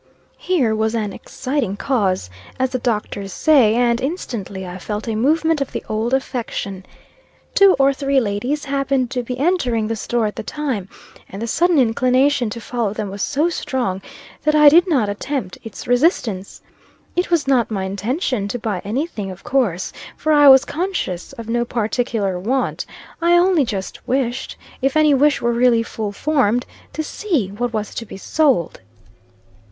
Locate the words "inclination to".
11.77-12.59